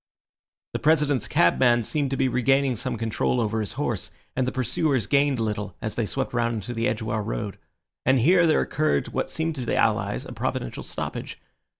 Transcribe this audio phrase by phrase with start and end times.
[0.73, 5.05] The President's cabman seemed to be regaining some control over his horse, and the pursuers
[5.05, 7.59] gained a little as they swept round into the Edgware Road.
[8.03, 11.39] And here there occurred what seemed to the allies a providential stoppage.